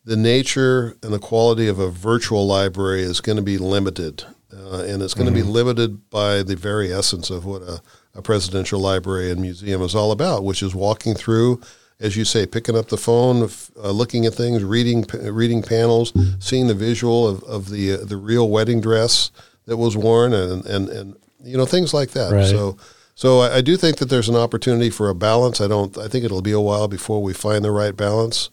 [0.06, 4.24] the nature and the quality of a virtual library is going to be limited.
[4.60, 7.82] Uh, and it's going to be limited by the very essence of what a,
[8.14, 11.62] a presidential library and museum is all about, which is walking through,
[12.00, 15.62] as you say, picking up the phone, f- uh, looking at things, reading p- reading
[15.62, 19.32] panels, seeing the visual of, of the uh, the real wedding dress
[19.66, 22.32] that was worn, and and, and you know things like that.
[22.32, 22.46] Right.
[22.46, 22.78] So.
[23.16, 25.60] So I, I do think that there's an opportunity for a balance.
[25.60, 25.98] I don't.
[25.98, 28.50] I think it'll be a while before we find the right balance,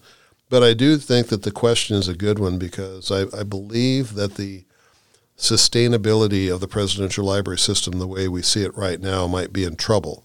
[0.49, 4.14] but I do think that the question is a good one because I, I believe
[4.14, 4.64] that the
[5.37, 9.64] sustainability of the presidential library system, the way we see it right now, might be
[9.64, 10.25] in trouble.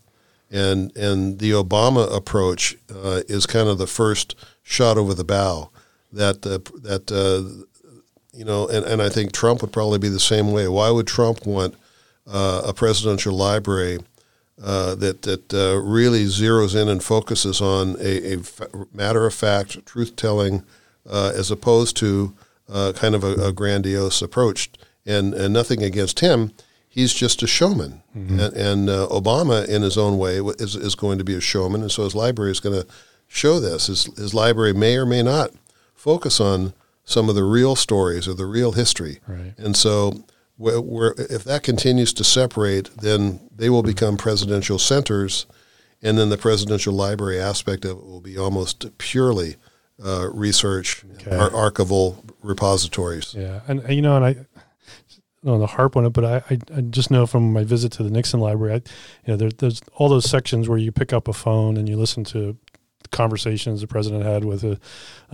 [0.50, 5.70] And and the Obama approach uh, is kind of the first shot over the bow.
[6.12, 7.66] That uh, that uh,
[8.34, 10.68] you know, and, and I think Trump would probably be the same way.
[10.68, 11.76] Why would Trump want
[12.28, 14.00] uh, a presidential library
[14.62, 18.38] uh, that that uh, really zeroes in and focuses on a, a
[18.94, 20.64] matter of fact, truth telling,
[21.10, 22.34] uh, as opposed to
[22.70, 24.70] uh, kind of a, a grandiose approach?
[25.06, 26.52] And and nothing against him.
[26.88, 31.20] He's just a showman, and, and uh, Obama, in his own way, is, is going
[31.20, 32.86] to be a showman, and so his library is going to
[33.30, 33.88] show this.
[33.88, 35.52] His, his library may or may not
[35.96, 36.74] focus on
[37.06, 39.20] some of the real stories or the real history.
[39.26, 39.54] Right.
[39.58, 40.26] And so,
[40.58, 45.46] where, where, if that continues to separate, then they will become presidential centers,
[46.02, 49.56] and then the presidential library aspect of it will be almost purely
[50.06, 51.38] uh, research, Okay.
[51.38, 53.34] ar- archival repositories.
[53.34, 54.36] Yeah, and, you know, and I,
[55.44, 58.04] know the harp on it, but I, I, I just know from my visit to
[58.04, 58.76] the Nixon Library, I,
[59.26, 61.98] you know, there, there's all those sections where you pick up a phone and you
[61.98, 62.58] listen to
[63.12, 64.80] conversations the president had with a,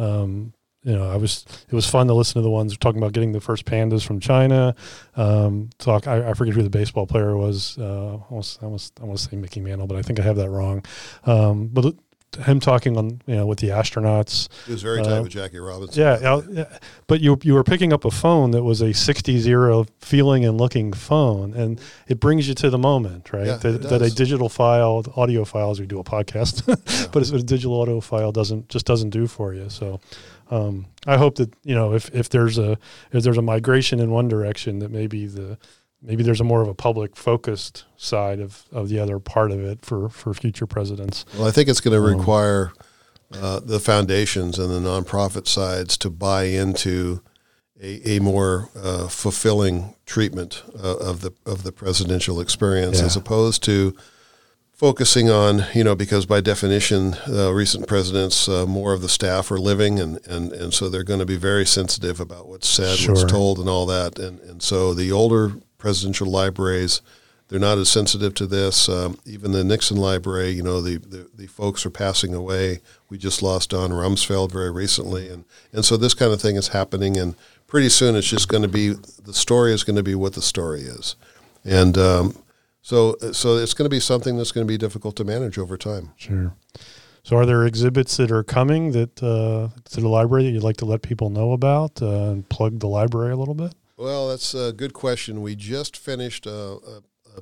[0.02, 3.12] um, you know, I was it was fun to listen to the ones talking about
[3.12, 4.74] getting the first pandas from China.
[5.18, 7.78] Um, talk, I, I forget who the baseball player was.
[7.78, 10.38] Uh, almost, I almost, I want to say Mickey Mantle, but I think I have
[10.38, 10.86] that wrong.
[11.26, 11.96] Um, but
[12.46, 14.48] him talking on, you know, with the astronauts.
[14.66, 16.02] He was very tight Uh, with Jackie Robinson.
[16.02, 16.78] Yeah, yeah, yeah.
[17.08, 20.58] but you you were picking up a phone that was a 60 zero feeling and
[20.58, 23.48] looking phone, and it brings you to the moment, right?
[23.48, 26.66] Yeah, that, that a digital file, audio files, we do a podcast,
[27.12, 29.70] but it's, a digital audio file doesn't just doesn't do for you.
[29.70, 30.00] So,
[30.52, 32.78] um, I hope that you know if if there's a
[33.12, 35.58] if there's a migration in one direction, that maybe the
[36.02, 39.60] maybe there's a more of a public focused side of, of the other part of
[39.60, 41.26] it for, for future presidents.
[41.38, 42.72] Well, I think it's going to Um, require
[43.34, 47.22] uh, the foundations and the nonprofit sides to buy into
[47.82, 53.06] a, a more uh, fulfilling treatment uh, of the of the presidential experience, Yeah.
[53.06, 53.94] as opposed to
[54.72, 59.52] focusing on you know because by definition, uh, recent presidents uh, more of the staff
[59.52, 62.98] are living, and, and, and so they're going to be very sensitive about what's said,
[62.98, 63.14] Sure.
[63.16, 67.02] what's told, and all that, and and so the older presidential libraries
[67.48, 68.90] they're not as sensitive to this.
[68.90, 72.82] Um, even the Nixon Library, you know, the, the, the folks are passing away.
[73.10, 76.70] We just lost Don Rumsfeld very recently, and and so this kind of thing is
[76.70, 77.36] happening, and
[77.66, 80.42] pretty soon it's just going to be the story is going to be what the
[80.42, 81.16] story is,
[81.64, 82.36] and um,
[82.82, 85.78] so so it's going to be something that's going to be difficult to manage over
[85.78, 86.12] time.
[86.18, 86.54] Sure.
[87.24, 90.78] So, are there exhibits that are coming that uh, to the library that you'd like
[90.78, 93.74] to let people know about uh, and plug the library a little bit?
[93.98, 95.42] Well, that's a good question.
[95.42, 97.02] We just finished a, a,
[97.36, 97.42] a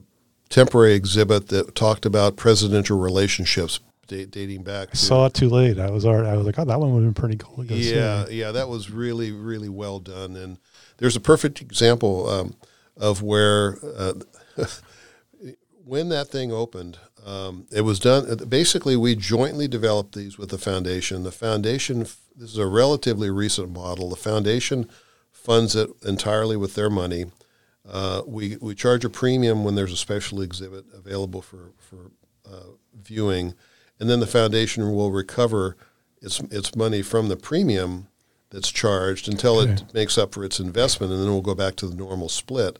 [0.49, 4.89] temporary exhibit that talked about presidential relationships da- dating back.
[4.93, 5.79] I saw it too late.
[5.79, 7.57] I was already, I was like, oh, that one would have been pretty cool.
[7.57, 7.93] to go see.
[7.93, 10.37] Yeah, yeah, that was really, really well done.
[10.37, 10.57] And
[10.97, 12.55] there's a perfect example um,
[12.95, 14.13] of where, uh,
[15.83, 18.37] when that thing opened, um, it was done.
[18.47, 21.23] Basically, we jointly developed these with the foundation.
[21.23, 24.09] The foundation, this is a relatively recent model.
[24.09, 24.87] The foundation
[25.45, 27.25] funds it entirely with their money.
[27.87, 32.11] Uh, we, we charge a premium when there's a special exhibit available for, for
[32.51, 33.53] uh, viewing,
[33.99, 35.77] and then the foundation will recover
[36.21, 38.07] its, its money from the premium
[38.49, 41.87] that's charged until it makes up for its investment, and then we'll go back to
[41.87, 42.79] the normal split.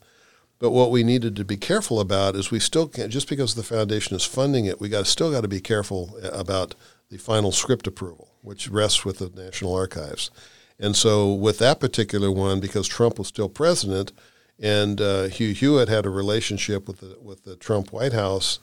[0.57, 3.63] But what we needed to be careful about is we still can't, just because the
[3.63, 6.75] foundation is funding it, we got still got to be careful about
[7.09, 10.31] the final script approval, which rests with the National Archives.
[10.79, 14.11] And so with that particular one, because Trump was still president,
[14.59, 18.59] and uh, Hugh Hewitt had a relationship with the with the Trump White House,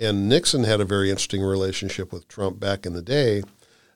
[0.00, 3.42] and Nixon had a very interesting relationship with Trump back in the day.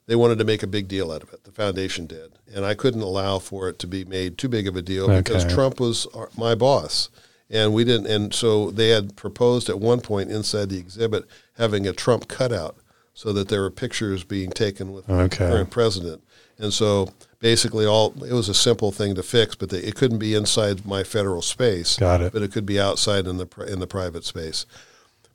[0.07, 1.43] They wanted to make a big deal out of it.
[1.45, 4.75] The foundation did, and I couldn't allow for it to be made too big of
[4.75, 7.09] a deal because Trump was our, my boss,
[7.49, 8.07] and we didn't.
[8.07, 11.23] And so they had proposed at one point inside the exhibit
[11.57, 12.75] having a Trump cutout,
[13.13, 15.45] so that there were pictures being taken with Okay.
[15.45, 16.21] the current president.
[16.57, 17.09] And so
[17.41, 20.85] basically, all it was a simple thing to fix, but they, it couldn't be inside
[20.85, 21.97] my federal space.
[21.97, 22.31] Got it.
[22.31, 24.65] But it could be outside in the in the private space.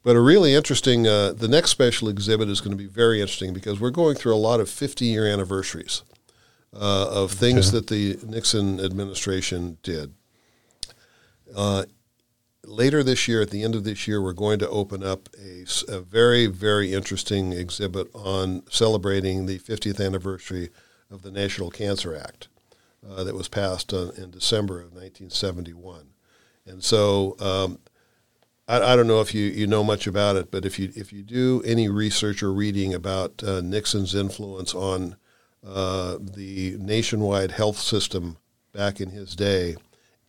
[0.02, 3.52] But a really interesting, uh, the next special exhibit is going to be very interesting
[3.52, 6.04] because we're going through a lot of 50 year anniversaries
[6.72, 10.14] uh, of things that the Nixon administration did.
[11.56, 11.86] Uh,
[12.64, 15.28] later this year, at the end of this year, we're going to open up
[15.88, 20.70] a very, very interesting exhibit on celebrating the 50th anniversary
[21.10, 22.48] of the National Cancer Act
[23.08, 26.08] uh, that was passed uh, in December of 1971.
[26.66, 27.78] And so um,
[28.68, 31.12] I, I don't know if you, you know much about it, but if you if
[31.12, 35.16] you do any research or reading about uh, Nixon's influence on
[35.66, 38.36] uh, the nationwide health system
[38.72, 39.76] back in his day,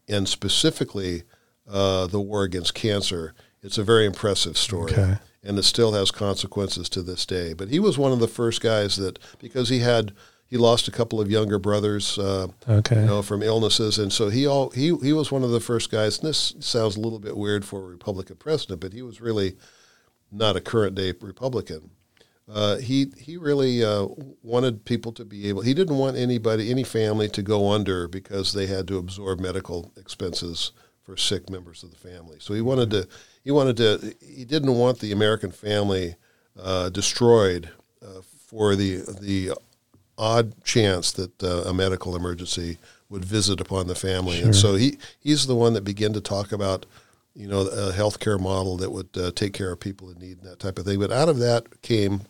[0.07, 1.23] and specifically
[1.67, 4.93] uh, the war against cancer, it's a very impressive story.
[4.93, 5.17] Okay.
[5.43, 7.53] And it still has consequences to this day.
[7.53, 10.13] But he was one of the first guys that, because he had,
[10.49, 13.01] he lost a couple of younger brothers, uh, Okay.
[13.01, 15.91] you know, from illnesses, and so he all he he was one of the first
[15.91, 16.19] guys.
[16.19, 19.55] And this sounds a little bit weird for a Republican president, but he was really
[20.31, 21.91] not a current day Republican.
[22.49, 24.07] Uh, he he really uh,
[24.41, 25.61] wanted people to be able.
[25.63, 29.91] He didn't want anybody, any family, to go under because they had to absorb medical
[29.97, 30.71] expenses
[31.03, 32.37] for sick members of the family.
[32.39, 33.07] So he wanted to.
[33.43, 34.15] He wanted to.
[34.25, 36.15] He didn't want the American family
[36.57, 37.69] uh, destroyed
[38.01, 39.51] uh, for the the
[40.17, 42.77] odd chance that uh, a medical emergency
[43.09, 44.41] would visit upon the family.
[44.41, 46.85] And so he, he's the one that began to talk about,
[47.33, 50.51] you know, a healthcare model that would uh, take care of people in need and
[50.51, 50.99] that type of thing.
[50.99, 52.21] But out of that came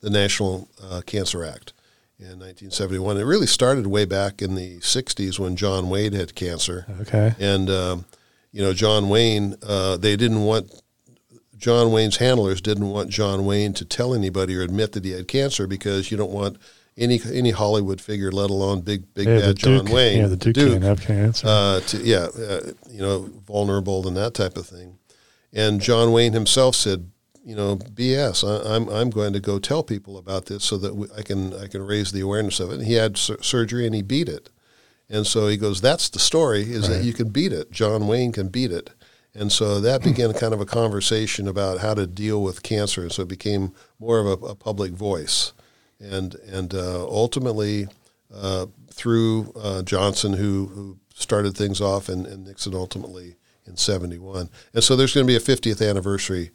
[0.00, 1.72] the National uh, Cancer Act
[2.18, 3.18] in 1971.
[3.18, 6.86] It really started way back in the 60s when John Wayne had cancer.
[7.00, 7.34] Okay.
[7.40, 8.04] And, um,
[8.52, 10.70] you know, John Wayne, uh, they didn't want,
[11.56, 15.26] John Wayne's handlers didn't want John Wayne to tell anybody or admit that he had
[15.28, 16.58] cancer because you don't want
[16.98, 20.36] any any Hollywood figure, let alone big big Yeah, bad John Duke- Wayne, Yeah, the
[20.36, 21.46] Duke, can't have cancer.
[21.48, 24.98] uh, to yeah, uh, you know, vulnerable and that type of thing.
[25.52, 27.10] And John Wayne himself said,
[27.44, 28.42] you know, BS.
[28.44, 31.54] I, I'm I'm going to go tell people about this so that we, I can
[31.54, 32.78] I can raise the awareness of it.
[32.78, 34.50] And he had sur- surgery and he beat it.
[35.08, 37.70] And so he goes, that's the story is that you can beat it.
[37.70, 38.90] John Wayne can beat it.
[39.36, 43.08] And so that began kind of a conversation about how to deal with cancer.
[43.10, 45.52] So it became more of a, a public voice.
[46.00, 47.88] And, and uh, ultimately,
[48.34, 54.48] uh, through uh, Johnson, who, who started things off, and, and Nixon ultimately in 71.
[54.72, 56.50] And so there's going to be a 50th anniversary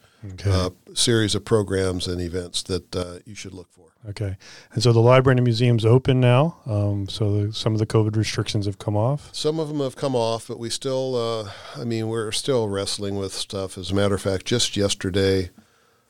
[0.45, 3.93] uh, series of programs and events that uh, you should look for.
[4.09, 4.37] okay.
[4.73, 6.57] And so the library and the museum's open now.
[6.65, 9.29] Um, so the, some of the COVID restrictions have come off.
[9.33, 13.15] Some of them have come off, but we still, uh, I mean, we're still wrestling
[13.15, 13.77] with stuff.
[13.77, 15.49] As a matter of fact, just yesterday,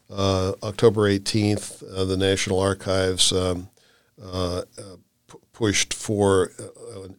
[0.10, 3.70] uh, October 18th, uh, the National Archives um,
[4.22, 4.96] uh, uh,
[5.30, 6.52] p- pushed for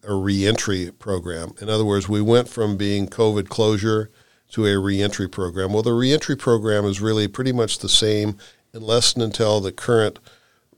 [0.04, 1.54] a, a reentry program.
[1.60, 4.10] In other words, we went from being COVID closure
[4.52, 5.72] to a reentry program.
[5.72, 8.36] Well, the reentry program is really pretty much the same
[8.72, 10.18] unless and until the current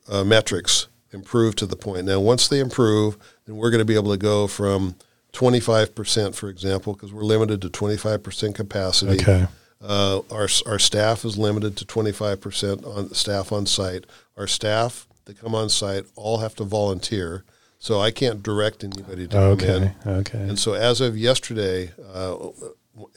[0.09, 2.07] uh, metrics improve to the point.
[2.07, 3.16] Now, once they improve,
[3.47, 4.97] then we're going to be able to go from
[5.33, 9.20] 25%, for example, because we're limited to 25% capacity.
[9.20, 9.47] Okay.
[9.83, 14.05] Uh, our, our staff is limited to 25% on staff on site.
[14.37, 17.45] Our staff that come on site all have to volunteer.
[17.79, 19.83] So I can't direct anybody to come in.
[19.83, 19.95] Okay.
[20.07, 20.39] Okay.
[20.39, 22.49] And so as of yesterday, uh,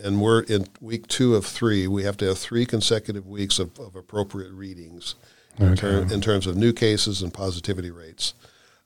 [0.04, 3.78] and we're in week two of three, we have to have three consecutive weeks of,
[3.80, 5.16] of appropriate readings
[5.60, 8.34] in, ter- in terms of new cases and positivity rates.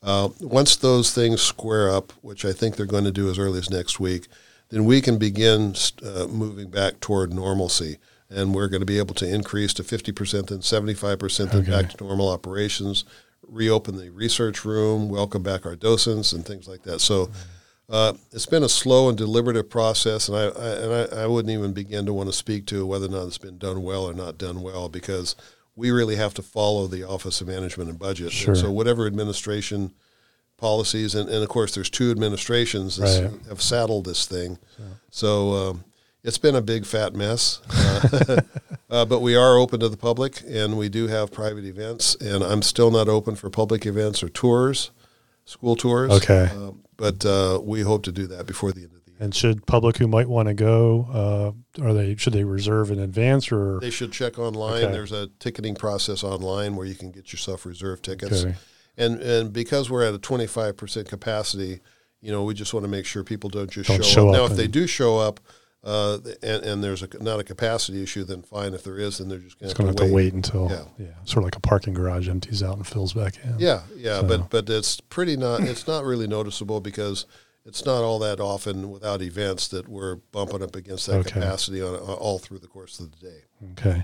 [0.03, 3.59] Uh, once those things square up, which I think they're going to do as early
[3.59, 4.27] as next week,
[4.69, 7.97] then we can begin uh, moving back toward normalcy.
[8.29, 12.03] And we're going to be able to increase to 50%, then 75%, then back to
[12.03, 13.03] normal operations,
[13.45, 17.01] reopen the research room, welcome back our docents, and things like that.
[17.01, 17.29] So
[17.91, 21.51] uh, it's been a slow and deliberative process, and I, I and I, I wouldn't
[21.51, 24.13] even begin to want to speak to whether or not it's been done well or
[24.13, 25.35] not done well because
[25.75, 28.31] we really have to follow the Office of Management and Budget.
[28.31, 28.53] Sure.
[28.53, 29.93] And so whatever administration
[30.57, 33.45] policies, and, and of course there's two administrations that Right.
[33.49, 34.57] have saddled this thing.
[35.09, 35.83] So um,
[36.23, 37.61] it's been a big fat mess.
[37.69, 38.41] Uh,
[38.89, 42.15] uh, but we are open to the public, and we do have private events.
[42.15, 44.91] And I'm still not open for public events or tours,
[45.45, 46.11] school tours.
[46.11, 46.49] Okay.
[46.55, 49.17] Um, but uh, we hope to do that before the end of the year.
[49.19, 51.07] and should public who might want to go,
[51.79, 53.79] uh, are they should they reserve in advance or?
[53.79, 54.83] They should check online.
[54.83, 54.91] Okay.
[54.91, 58.43] There's a ticketing process online where you can get yourself reserved tickets.
[58.43, 58.55] Okay.
[58.97, 61.79] And and because we're at a 25% capacity,
[62.21, 64.33] you know, we just want to make sure people don't just Don't show, show up.
[64.33, 65.39] Now, if they do show up,
[65.83, 68.73] uh, and, and there's a, not a capacity issue, then fine.
[68.73, 70.83] If there is, then they're just going to have to wait until Yeah.
[71.05, 71.11] yeah.
[71.25, 73.55] sort of like a parking garage empties out and fills back in.
[73.57, 75.61] Yeah, yeah, So- but but it's pretty not.
[75.61, 77.25] It's not really noticeable because
[77.65, 81.31] it's not all that often without events that we're bumping up against that Okay.
[81.39, 83.39] capacity on all through the course of the day.
[83.73, 84.03] Okay.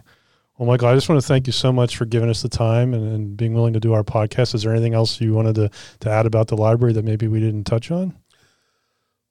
[0.58, 2.96] Well, Michael, I just want to thank you so much for giving us the time
[2.96, 4.56] and, and being willing to do our podcast.
[4.56, 5.70] Is there anything else you wanted to,
[6.00, 8.16] to add about the library that maybe we didn't touch on?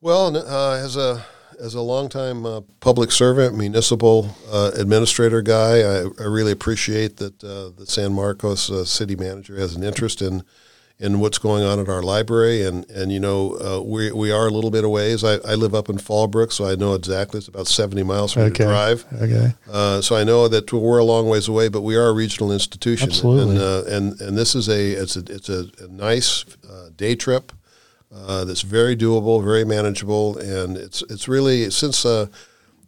[0.01, 1.25] Well, uh, as a
[1.61, 7.43] as a longtime uh, public servant, municipal uh, administrator guy, I, I really appreciate that
[7.43, 10.43] uh, the San Marcos uh, city manager has an interest in
[10.99, 14.47] in what's going on at our library, and and you know uh, we we are
[14.47, 15.13] a little bit away.
[15.23, 18.39] I, I live up in Fallbrook, so I know exactly it's about seventy miles for
[18.41, 18.65] me Okay.
[18.65, 19.05] to drive.
[19.21, 19.55] Okay.
[19.71, 22.51] Uh, so I know that we're a long ways away, but we are a regional
[22.51, 23.57] institution, Absolutely.
[23.57, 27.15] and uh, and and this is a it's a it's a, a nice uh, day
[27.15, 27.53] trip
[28.17, 32.27] uh, that's very doable, very manageable, and it's it's really since uh,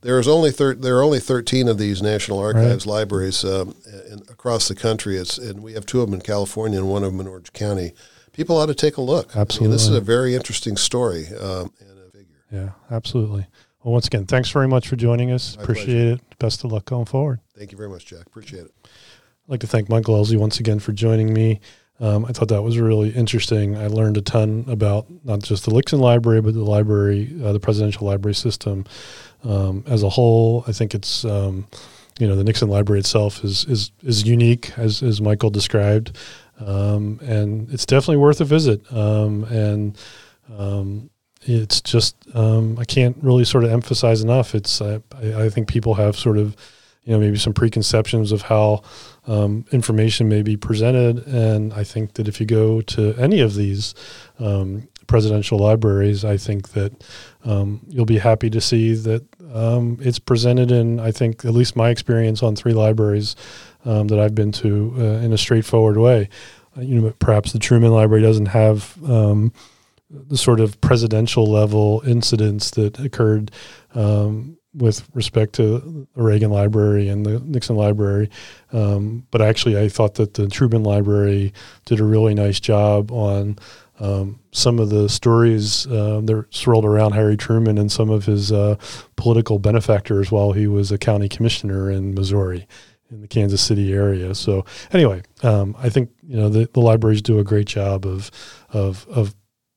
[0.01, 3.75] there's only thir- there are only thirteen of these National Archives libraries um,
[4.11, 5.17] in, across the country.
[5.17, 7.53] It's and we have two of them in California and one of them in Orange
[7.53, 7.93] County.
[8.33, 9.37] People ought to take a look.
[9.37, 12.37] I mean, this is a very interesting story um, and a figure.
[12.53, 13.47] Yeah, absolutely.
[13.83, 15.57] Well, once again, thanks very much for joining us.
[15.57, 16.39] My Appreciate it.
[16.39, 17.41] Best of luck going forward.
[17.57, 18.27] Thank you very much, Jack.
[18.27, 18.75] Appreciate it.
[18.85, 21.61] I'd like to thank Michael Ellzey once again for joining me.
[22.01, 23.77] Um, I thought that was really interesting.
[23.77, 27.61] I learned a ton about not just the Nixon Library, but the library, uh, the
[27.61, 28.85] presidential library system
[29.45, 30.65] um, as a whole.
[30.69, 31.67] I think it's um,
[32.19, 36.17] you know, the Nixon Library itself is is is unique, as as Michael described,
[36.61, 38.81] um, and it's definitely worth a visit.
[38.93, 39.99] Um, and
[40.57, 41.11] um,
[41.43, 44.55] it's just I can't really sort of emphasize enough.
[44.55, 46.57] It's I, I think people have sort of
[47.09, 48.83] you know maybe some preconceptions of how
[49.27, 53.55] um, information may be presented, and I think that if you go to any of
[53.55, 53.95] these
[54.39, 57.03] um, presidential libraries, I think that
[57.47, 61.77] um, you'll be happy to see that um, it's presented in I think at least
[61.77, 63.37] my experience on three libraries
[63.87, 66.29] um, that I've been to uh, in a straightforward way.
[66.77, 69.55] Uh, you know, perhaps the Truman Library doesn't have um,
[70.11, 73.51] the sort of presidential level incidents that occurred
[73.95, 78.31] um, with respect to the Reagan Library and the Nixon Library.
[78.73, 81.53] Um, but actually, I thought that the Truman Library
[81.85, 83.59] did a really nice job on
[84.01, 88.53] um, some of the stories uh, that swirled around Harry Truman and some of his
[88.53, 88.77] uh,
[89.17, 92.67] political benefactors while he was a county commissioner in Missouri
[93.11, 94.35] in the Kansas City area.
[94.35, 98.31] So anyway, um, I think you know the, the libraries do a great job of
[98.71, 99.35] of of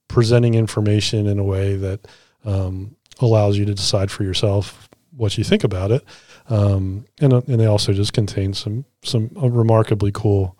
[0.07, 2.07] presenting information in a way that
[2.45, 4.89] um, allows you to decide for yourself
[5.21, 6.03] what you think about it.
[6.49, 10.57] Um, and, uh, and they also just contain some some uh, remarkably cool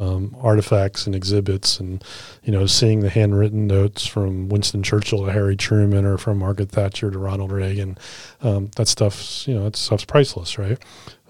[0.00, 2.02] um, artifacts and exhibits, and
[2.44, 6.70] you know, seeing the handwritten notes from Winston Churchill to Harry Truman, or from Margaret
[6.70, 7.98] Thatcher to Ronald Reagan,
[8.40, 10.78] um, that stuff's you know that stuff's priceless, right?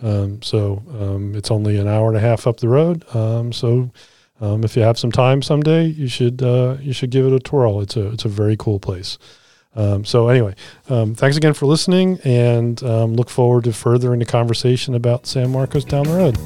[0.03, 3.05] Um, so um, it's only an hour and a half up the road.
[3.16, 3.91] Um, so
[4.41, 7.80] if you have some time someday, you should uh, you should give it a twirl.
[7.80, 9.18] It's a it's a very cool place.
[9.77, 10.55] Um, so anyway,
[10.89, 15.51] um, thanks again for listening, and um, look forward to furthering the conversation about San
[15.51, 16.39] Marcos down the road.